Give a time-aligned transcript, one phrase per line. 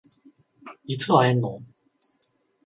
[0.85, 1.61] いつ会えんの？